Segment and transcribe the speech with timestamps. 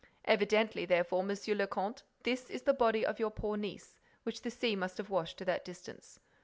[0.25, 4.49] Evidently, therefore, Monsieur le Comte, this is the body of your poor niece, which the
[4.49, 6.19] sea must have washed to that distance.